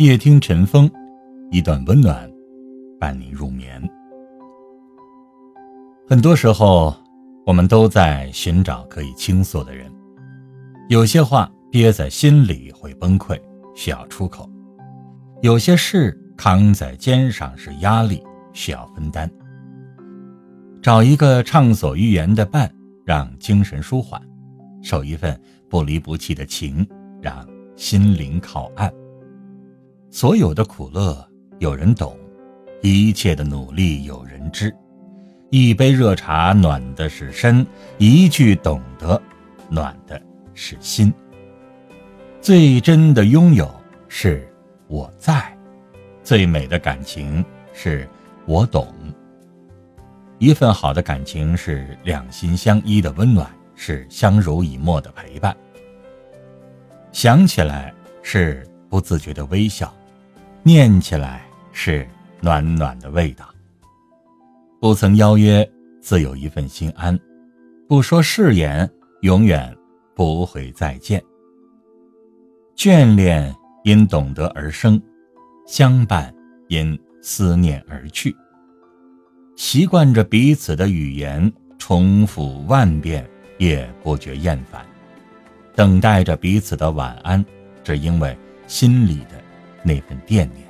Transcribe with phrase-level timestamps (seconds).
[0.00, 0.90] 夜听晨风，
[1.50, 2.26] 一段温暖，
[2.98, 3.78] 伴你入眠。
[6.08, 6.94] 很多时候，
[7.44, 9.92] 我们都在寻找可以倾诉的人。
[10.88, 13.38] 有些话憋在心里会崩溃，
[13.74, 14.48] 需要出口；
[15.42, 18.24] 有些事扛在肩上是压力，
[18.54, 19.30] 需要分担。
[20.80, 22.72] 找一个畅所欲言的伴，
[23.04, 24.18] 让精神舒缓；
[24.82, 25.38] 守一份
[25.68, 26.88] 不离不弃的情，
[27.20, 27.46] 让
[27.76, 28.90] 心灵靠岸。
[30.12, 31.24] 所有的苦乐
[31.60, 32.18] 有人懂，
[32.82, 34.74] 一切的努力有人知。
[35.50, 37.64] 一杯热茶暖的是身，
[37.96, 39.20] 一句懂得
[39.68, 40.20] 暖的
[40.52, 41.14] 是心。
[42.40, 43.72] 最真的拥有
[44.08, 44.52] 是
[44.88, 45.56] 我在，
[46.24, 48.08] 最美的感情是
[48.46, 48.92] 我懂。
[50.38, 55.56] 一份好的感情是两心相依的温暖，是相濡以沫的陪伴。
[57.12, 59.94] 想起来是不自觉的微笑。
[60.70, 62.06] 念起来是
[62.40, 63.44] 暖暖的味道。
[64.80, 65.68] 不曾邀约，
[66.00, 67.12] 自有一份心安；
[67.88, 68.88] 不说誓言，
[69.22, 69.76] 永远
[70.14, 71.20] 不会再见。
[72.76, 75.02] 眷恋因懂得而生，
[75.66, 76.32] 相伴
[76.68, 78.32] 因思念而去。
[79.56, 84.86] 习惯着彼此的语言，重复万遍也不觉厌烦。
[85.74, 87.44] 等待着彼此的晚安，
[87.82, 89.39] 只因为心里的。
[89.82, 90.66] 那份惦念。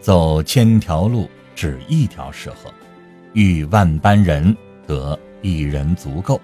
[0.00, 2.70] 走千条路，只一条适合；
[3.32, 4.54] 遇万般人，
[4.86, 6.40] 得一人足够。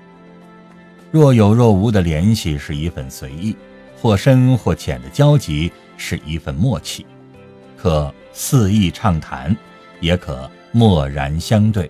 [1.11, 3.55] 若有若无的联系是一份随意，
[4.01, 7.05] 或深或浅的交集是一份默契。
[7.77, 9.55] 可肆意畅谈，
[10.01, 11.85] 也可默然相对；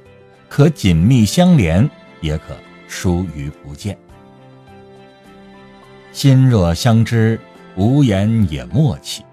[0.48, 1.88] 可紧密相连，
[2.20, 2.56] 也可
[2.88, 3.96] 疏于不见。
[6.12, 7.38] 心若相知。
[7.76, 9.24] 无言也默契，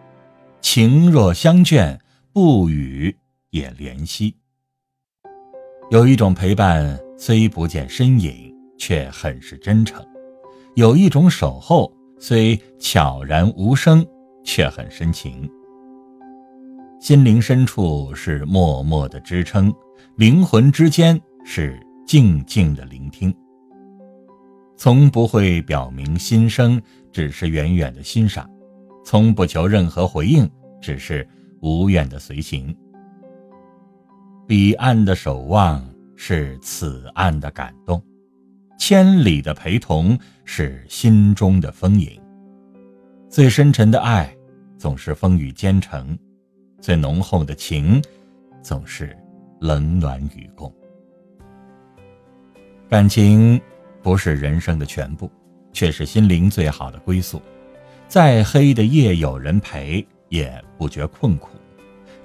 [0.61, 1.97] 情若相眷，
[2.31, 3.15] 不语
[3.49, 4.35] 也怜惜。
[5.89, 10.01] 有一种陪伴，虽不见身影，却很是真诚；
[10.75, 14.05] 有一种守候，虽悄然无声，
[14.43, 15.49] 却很深情。
[16.99, 19.73] 心灵深处是默默的支撑，
[20.15, 23.33] 灵魂之间是静静的聆听。
[24.77, 26.79] 从不会表明心声，
[27.11, 28.45] 只是远远的欣赏；
[29.03, 30.47] 从不求任何回应，
[30.79, 31.27] 只是
[31.61, 32.73] 无怨的随行。
[34.47, 35.83] 彼岸的守望
[36.15, 37.99] 是此岸的感动，
[38.77, 42.21] 千里的陪同是心中的丰盈。
[43.27, 44.31] 最深沉的爱
[44.77, 46.15] 总是风雨兼程，
[46.79, 47.99] 最浓厚的情
[48.61, 49.17] 总是
[49.59, 50.71] 冷暖与共。
[52.87, 53.59] 感情。
[54.07, 55.29] 不是人生的全部，
[55.73, 57.41] 却是心灵最好的归宿。
[58.07, 61.49] 再黑的夜有人陪，也不觉困苦；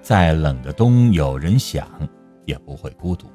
[0.00, 1.88] 再冷的冬有人想，
[2.44, 3.26] 也不会孤独。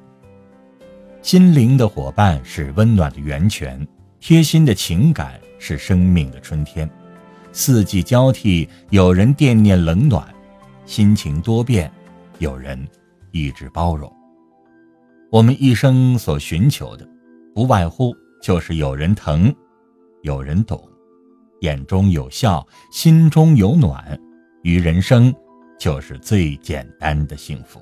[1.20, 3.86] 心灵的伙伴是温暖的源泉，
[4.18, 6.88] 贴心的情感是生命的春天。
[7.52, 10.24] 四季交替，有人惦念冷暖；
[10.86, 11.92] 心情多变，
[12.38, 12.82] 有人
[13.30, 14.10] 一直包容。
[15.30, 17.06] 我们一生所寻求的，
[17.54, 18.16] 不外乎。
[18.40, 19.54] 就是有人疼，
[20.22, 20.82] 有人懂，
[21.60, 24.18] 眼中有笑，心中有暖，
[24.62, 25.34] 于人生
[25.78, 27.80] 就是最简单的幸福。